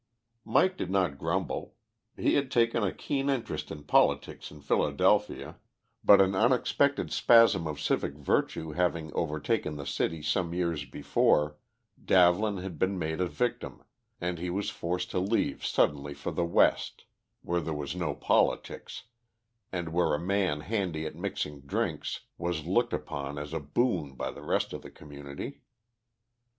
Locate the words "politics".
3.83-4.49, 18.15-19.03